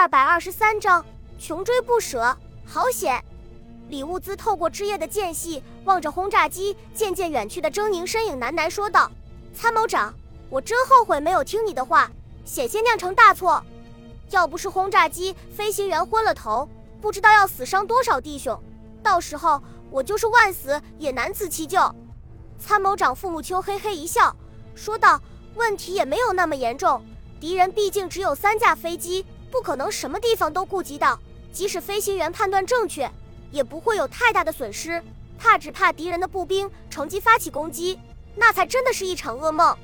[0.00, 1.04] 二百二十三章，
[1.38, 3.22] 穷追不舍，好险！
[3.90, 9.12] 李物资透过枝叶的间隙，望着轰炸机渐渐远去的狰狞身影，喃喃说道
[9.52, 10.14] ：“参谋长，
[10.48, 12.10] 我真后悔没有听你的话，
[12.46, 13.62] 险些酿成大错。
[14.30, 16.66] 要不是轰炸机飞行员昏了头，
[17.02, 18.58] 不知道要死伤多少弟兄，
[19.02, 21.94] 到时候我就是万死也难辞其咎。”
[22.58, 24.34] 参谋长傅木秋嘿嘿一笑，
[24.74, 25.20] 说道
[25.56, 27.04] ：“问题也没有那么严重，
[27.38, 31.18] 敌人毕竟只有三架飞机。”不可能什么地方都顾及到，
[31.52, 33.10] 即使飞行员判断正确，
[33.50, 35.02] 也不会有太大的损失。
[35.38, 37.98] 怕只怕敌人的步兵乘机发起攻击，
[38.36, 39.76] 那才真的是一场噩梦。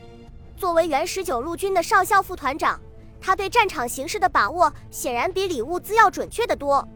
[0.56, 2.78] 作为原十九路军的少校副团长，
[3.20, 6.86] 他对战场形势的把握显然比李物资要准确得多。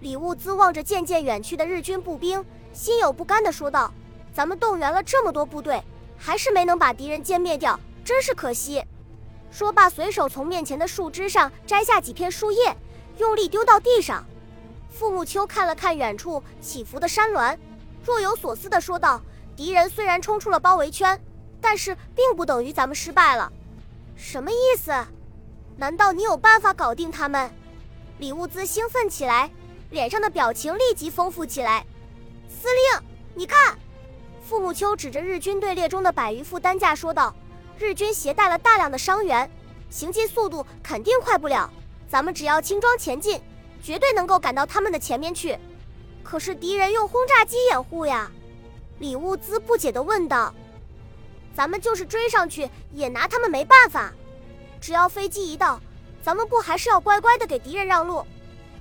[0.00, 3.92] 李物资望着渐渐远去的日军步兵，心有不甘地说道
[4.32, 5.82] ：“咱们动员了这么多部队，
[6.16, 8.84] 还是没能把敌人歼灭掉，真是可惜。”
[9.56, 12.76] 说罢，随手从面前的树枝上摘下几片树叶，
[13.16, 14.22] 用力丢到地上。
[14.90, 17.58] 傅木秋看了看远处起伏的山峦，
[18.04, 19.18] 若有所思地说道
[19.56, 21.18] ：“敌人虽然冲出了包围圈，
[21.58, 23.50] 但是并不等于咱们失败了。
[24.14, 24.92] 什么意思？
[25.78, 27.50] 难道你有办法搞定他们？”
[28.20, 29.50] 李物资兴奋起来，
[29.88, 31.86] 脸上的表情立即丰富起来。
[32.46, 33.02] 司令，
[33.32, 33.78] 你看！
[34.46, 37.34] 傅木秋指着日军队列中的百余副担架说道。
[37.78, 39.50] 日军携带了大量的伤员，
[39.90, 41.70] 行进速度肯定快不了。
[42.08, 43.40] 咱们只要轻装前进，
[43.82, 45.58] 绝对能够赶到他们的前面去。
[46.22, 48.30] 可是敌人用轰炸机掩护呀！
[48.98, 50.54] 李物资不解地问道
[51.54, 54.12] ：“咱们就是追上去，也拿他们没办法。
[54.80, 55.80] 只要飞机一到，
[56.22, 58.24] 咱们不还是要乖乖地给敌人让路？”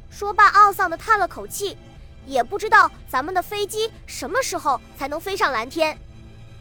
[0.09, 1.77] 说罢，懊丧地叹了口气，
[2.25, 5.97] 也不知道咱们的飞机什么时候才能飞上蓝天。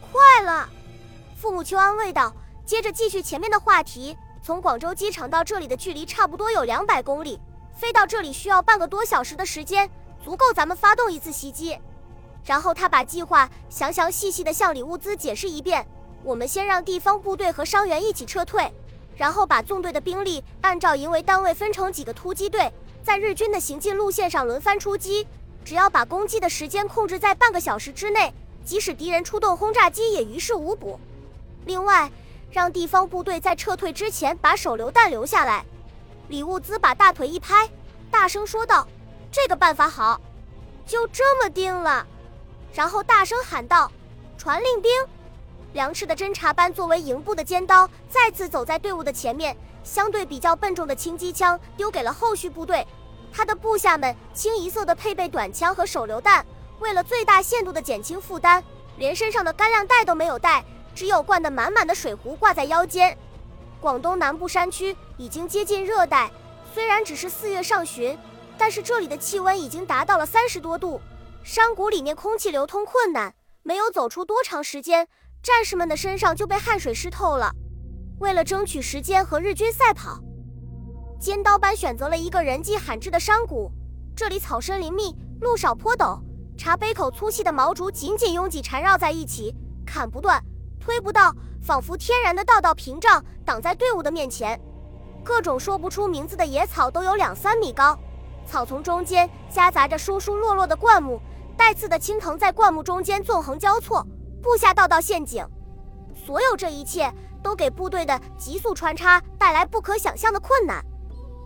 [0.00, 0.68] 快了。
[1.44, 2.32] 傅木秋安慰道，
[2.64, 4.16] 接着继续前面的话题。
[4.42, 7.38] 从广州机场到这里的距离差不多有两百公里，
[7.76, 9.90] 飞到这里需要半个多小时的时间，
[10.24, 11.78] 足够咱们发动一次袭击。
[12.46, 15.86] 然后他把计划详详细细地向李物资解释一遍。
[16.22, 18.72] 我们先让地方部队和伤员一起撤退，
[19.14, 22.72] 然后把纵队的兵力按照营为单位分成几个突击队，
[23.02, 25.26] 在日军的行进路线上轮番出击。
[25.62, 28.32] 只要把攻击的时间控制在半个小时之内，
[28.64, 30.98] 即使敌人出动轰炸机也于事无补。
[31.64, 32.10] 另外，
[32.50, 35.64] 让地方部队在撤退之前把手榴弹留下来。
[36.28, 37.68] 李物资把大腿一拍，
[38.10, 38.86] 大声说道
[39.30, 40.20] ：“这个办法好，
[40.86, 42.06] 就这么定了。”
[42.72, 43.90] 然后大声喊道
[44.38, 44.90] ：“传令兵！”
[45.74, 52.86] 梁赤的侦察班作为营部的尖刀，再次走在队伍的前面，相对比较笨重的轻机枪丢给了后续部队。
[53.32, 56.46] 他的部下们清一色的配备短枪和手榴弹，
[56.78, 58.62] 为了最大限度的减轻负担，
[58.96, 60.64] 连身上的干粮袋都没有带。
[60.94, 63.16] 只有灌得满满的水壶挂在腰间。
[63.80, 66.30] 广东南部山区已经接近热带，
[66.72, 68.16] 虽然只是四月上旬，
[68.56, 71.00] 但是这里的气温已经达到了三十多度。
[71.42, 75.06] 山谷里面空气流通困难，没有走出多长时间，
[75.42, 77.52] 战士们的身上就被汗水湿透了。
[78.20, 80.18] 为了争取时间和日军赛跑，
[81.20, 83.70] 尖刀班选择了一个人迹罕至的山谷，
[84.16, 86.18] 这里草深林密，路少坡陡，
[86.56, 89.54] 茶杯口粗细的毛竹紧紧拥挤缠绕在一起，
[89.84, 90.42] 砍不断。
[90.84, 94.60] 推不到，仿佛天然的道道屏障挡在队伍的面前。
[95.24, 97.98] 各种说不出名字的野草都有两三米高，
[98.46, 101.18] 草丛中间夹杂着疏疏落落的灌木，
[101.56, 104.06] 带刺的青藤在灌木中间纵横交错，
[104.42, 105.42] 布下道道陷阱。
[106.14, 107.10] 所有这一切
[107.42, 110.84] 都给部队的急速穿插带来不可想象的困难。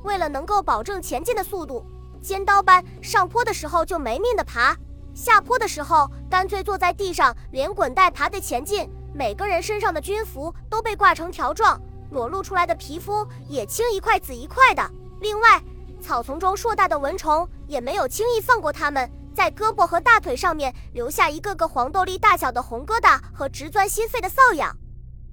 [0.02, 1.86] 为了能够保证前进的速度，
[2.20, 4.76] 尖刀班上坡的时候就没命的爬，
[5.14, 8.90] 下坡的时候干脆坐在地上连滚带爬的前进。
[9.14, 11.80] 每个人身上的军服都被挂成条状，
[12.10, 14.90] 裸露出来的皮肤也青一块紫一块的。
[15.20, 15.62] 另外，
[16.00, 24.76] 草丛中硕大的蚊虫也没有轻易放过他们，在胳膊和大腿上面留下一个个黄豆粒大小的红疙瘩和直钻心肺的瘙痒。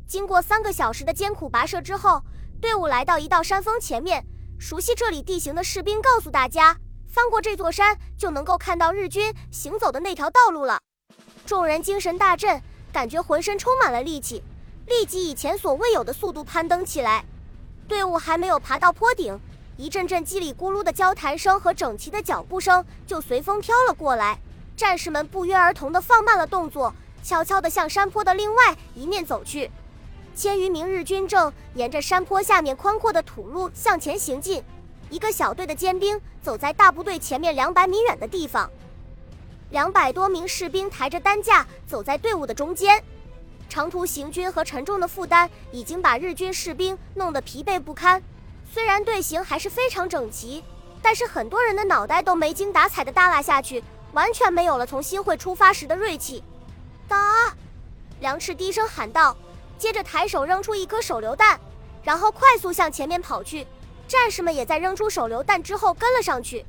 [0.07, 2.23] 经过三个小时的艰苦跋涉之后，
[2.59, 4.25] 队伍来到一道山峰前面。
[4.57, 6.77] 熟悉这里地形的士兵告诉大家，
[7.07, 10.79] 翻过这座山就能够看到日军行走的那条道路了。
[11.45, 12.61] 众人精神大振。
[12.95, 14.41] 感觉浑身充满了力气，
[14.87, 17.25] 立即以前所未有的速度攀登起来。
[17.89, 19.37] 队伍还没有爬到坡顶，
[19.75, 24.39] 一阵阵叽里咕噜的交谈声和整齐的脚步声就随风飘了过来。
[24.77, 29.69] 战士们不约而同地放慢了动作，悄悄地向山坡的另外一面走去。
[30.33, 34.63] 千余名日军正沿着山坡下面宽阔的土路向前行进，
[35.09, 38.71] 一个小队的尖兵走在大部队前面两百米远的地方。
[39.71, 43.03] 两百多名士兵抬着担架走在队伍的中间，
[43.67, 48.21] 长途行军和沉重的负担已经把日军士兵弄得疲惫不堪。
[48.71, 50.63] 虽然队形还是非常整齐，
[51.01, 53.83] 但是很多人的脑袋都没精打采的耷拉下去，
[54.13, 56.43] 完全没有了从新会出发时的锐气。
[57.07, 57.53] 打！
[58.19, 59.35] 梁赤低声喊道，
[59.77, 61.59] 接着抬手扔出一颗手榴弹，
[62.03, 63.67] 然后快速向前面跑去。
[64.07, 66.65] 战士们也在扔出手榴弹之后跟了上去。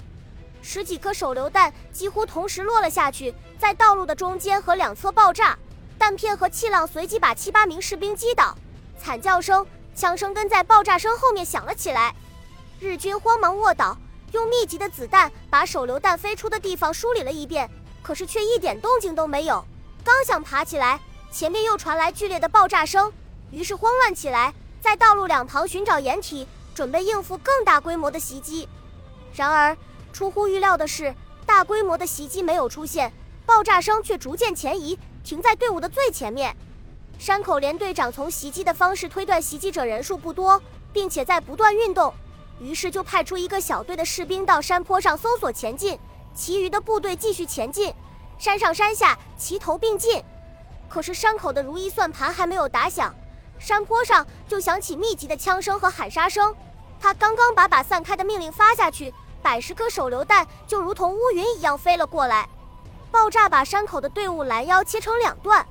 [0.67, 5.57] 十几颗手榴弹几乎同时落了下去，在道路的中间和两侧爆炸，
[5.97, 8.53] 弹片和气浪随即把七八名士兵击倒，
[9.01, 9.65] 惨叫声、
[9.95, 12.13] 枪声跟在爆炸声后面响了起来。
[12.81, 13.97] 日军慌忙卧倒，
[14.33, 17.71] 用密集的子弹把手榴弹飞出的地方梳理了一遍，
[18.03, 19.65] 可是却一点动静都没有。
[20.03, 20.99] 刚想爬起来，
[21.31, 23.13] 前面又传来剧烈的爆炸声，
[23.53, 28.69] 于是慌乱起来，在道路两旁寻找掩体，准备应付更大规模的袭击。
[29.33, 29.77] 然而，
[30.17, 31.15] 出乎预料的是，
[31.45, 33.13] 大规模的袭击没有出现，
[33.45, 36.57] 爆炸声却逐渐前移，停在队伍的最前面。
[37.19, 40.59] 山口连队长从袭击的方式推断，袭击者人数不多，
[40.91, 42.15] 并且在不断运动，
[42.59, 45.99] 于是就派出一个小队的士兵到山坡上搜索前进，
[46.35, 47.93] 其余的部队继续前进。
[48.39, 50.25] 山上山下齐头并进。
[50.89, 53.15] 可是山口的如意算盘还没有打响，
[53.59, 56.57] 山坡上就响起密集的枪声和喊杀声。
[56.99, 59.13] 他刚刚把把散开的命令发下去。
[59.46, 62.48] 百十颗手榴弹就如同乌云一样飞了过来，
[63.12, 65.64] 爆炸把山口的队伍拦腰切成两段。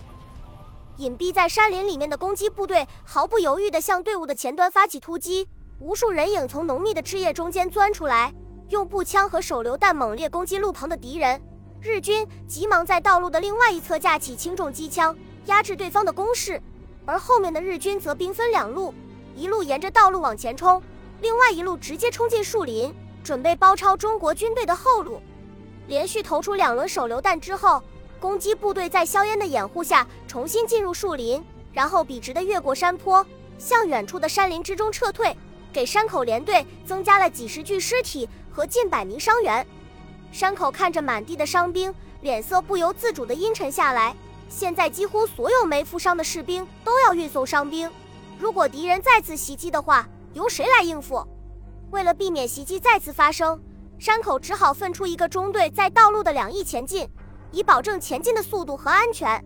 [0.96, 5.46] 隐蔽在山林里面的攻击部队毫不犹豫地向队伍的前端发起突击，
[5.80, 8.34] 无数人影从浓密的枝叶中间钻出来，
[8.70, 11.42] 用步枪和手榴弹猛烈攻击路旁的敌人。
[11.82, 15.14] 日军急忙在道路的另外一侧架起轻重机枪，
[15.48, 16.62] 压制对方的攻势，
[17.06, 18.94] 而后面的日军则兵分两路，
[19.36, 20.82] 一路沿着道路往前冲，
[21.20, 22.96] 另外一路直接冲进树林。
[23.26, 25.20] 准备包抄中国军队的后路，
[25.88, 27.82] 连续投出两轮手榴弹之后，
[28.20, 31.44] 攻击部队在硝烟的掩护下重新进入树林，
[31.74, 33.26] 然后笔直的越过山坡，
[33.58, 35.36] 向远处的山林之中撤退，
[35.74, 39.66] 给山口连队增加了几十具尸体和近百名伤员。
[40.32, 41.92] 山口看着满地的伤兵，
[42.22, 44.16] 脸色不由自主的阴沉下来。
[44.50, 47.90] 现在几乎所有没负伤的士兵都要运送伤兵，
[48.38, 51.26] 如果敌人再次袭击的话，由谁来应付？
[51.96, 53.58] 为了避免袭击再次发生，
[53.98, 57.08] 山口只好分出一个中队在道路的两翼前进，
[57.54, 59.42] 以保证前进的速度和安全。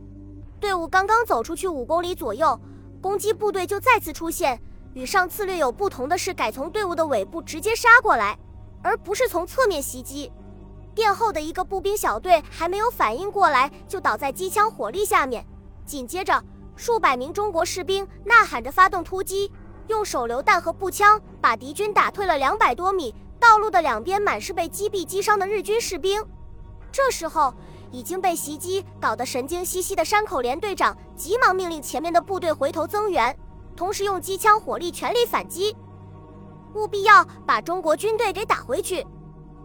[0.60, 2.60] 队伍刚刚走出去五公里左右，
[3.00, 4.60] 攻击部队就再次出现。
[4.96, 8.36] 与上次略有不同的是，改从队伍的尾部直接杀过来，
[8.82, 10.32] 而不是从侧面袭击。
[10.96, 15.46] 殿后的一个步兵小队还没有反应过来，就倒在机枪火力下面。
[15.86, 16.44] 紧接着，
[16.76, 19.52] 数百名中国士兵呐喊着发动突击。
[19.90, 26.24] 用手榴弹和步枪把敌军打退了两百多米，道路的两边满是被击毙击伤的日军士兵。
[26.92, 27.52] 这时候，
[27.92, 33.36] 已经被袭击搞得神经兮兮的山口连队长急忙命令前面的部队回头增援，
[33.76, 35.76] 同时用机枪火力全力反击，
[36.76, 39.06] 务必要把中国军队给打回去。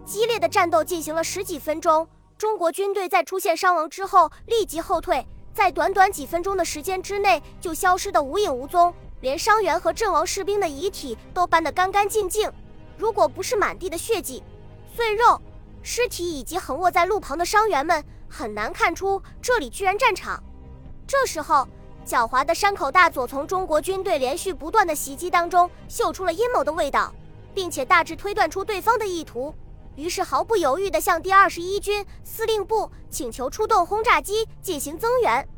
[0.06, 8.94] 激烈的战斗进行了十几分钟，中国军队在出现伤亡之后立即后退，在短短几分钟的时间之内就消失得无影无踪。
[9.24, 12.52] 连伤员和阵亡士兵的遗体都搬得干干净净，
[12.98, 14.42] 如果不是满地的血迹、
[14.94, 15.40] 碎肉、
[15.82, 20.44] 尸体以及横卧在路旁的伤员们，很难看出这里居然战场。
[21.06, 21.66] 这时候，
[22.04, 27.10] 狡猾的山口大佐从中国军队连续不断的袭击当中嗅出了阴谋的味道，
[27.54, 29.54] 并且大致推断出对方的意图，
[29.96, 35.48] 于是毫不犹豫地向第二十一军司令部请求出动轰炸机进行增援。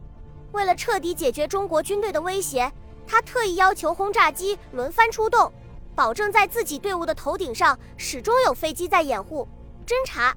[0.53, 2.73] 为了彻底解决中国军队的威胁。
[3.07, 5.53] 他特意要求轰炸机轮番出动，
[5.95, 9.47] 保证在自己队伍的头顶上始终有飞机在掩护
[9.87, 10.35] 侦察。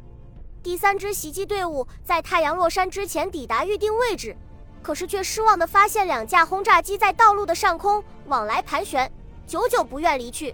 [0.62, 4.36] 第三支袭击队伍在太阳落山之前抵达预定位置，
[4.84, 9.12] 可是却失望地发现两架轰炸机在道路的上空往来盘旋，
[9.48, 10.54] 久久不愿离去。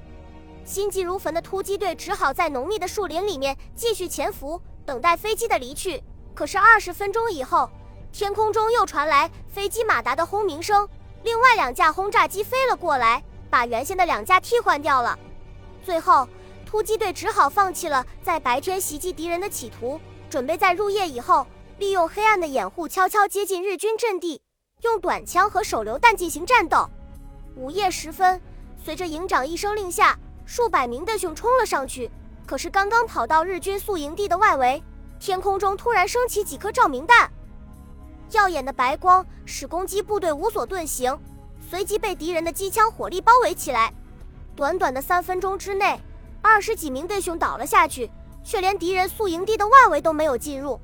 [0.63, 6.01] 心急如焚的突击队只好在浓密的树林里面继续潜伏，等待飞机的离去。
[6.33, 7.69] 可是二十分钟以后，
[8.11, 10.87] 天空中又传来飞机马达的轰鸣声。
[11.25, 15.17] 另外两架轰炸机飞了过来，把原先的两架替换掉了。
[15.83, 16.29] 最后，
[16.67, 21.47] 突击队只好放弃了在白天袭击敌人的企图，准备在入夜以后，
[21.79, 24.39] 利用黑暗的掩护，悄悄接近日军阵地，
[24.83, 26.87] 用短枪和手榴弹进行战斗。
[27.55, 28.39] 午夜时分，
[28.83, 30.15] 随着营长一声令下，
[30.45, 32.11] 数百名弟兄冲了上去。
[32.45, 34.83] 可是刚刚跑到日军宿营地的外围，
[35.19, 37.31] 天空中突然升起几颗照明弹。
[38.31, 41.17] 耀眼的白光使攻击部队无所遁形，
[41.69, 43.93] 随即被敌人的机枪火力包围起来。
[44.55, 45.99] 短短的三分钟之内，
[46.41, 48.09] 二十几名弟兄倒了下去，
[48.43, 50.79] 却连敌人宿营地的外围都没有进入。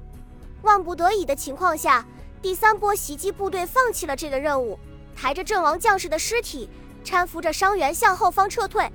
[0.62, 2.06] 万不得已的情况下，
[2.42, 4.78] 第三波袭击部队放弃了这个任务，
[5.16, 6.70] 抬着阵亡将士的尸体，
[7.04, 8.90] 搀扶着伤员向后方撤退。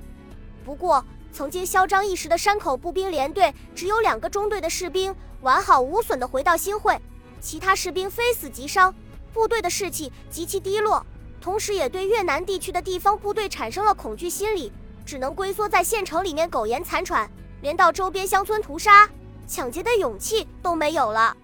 [0.63, 6.99] 不过，曾经嚣张一时的山口步兵连队只有两个中队的士兵完好无损地回到新会，
[7.39, 8.93] 其他士兵非死即伤，
[9.33, 11.05] 部队的士气极其低落，
[11.39, 14.71] 同时也对越南地区的地方部队产生了恐惧心理，
[15.05, 17.29] 只能龟缩在县城里面苟延残喘，
[17.61, 19.09] 连到周边乡村屠杀、
[19.47, 21.35] 抢劫的勇气都没有了。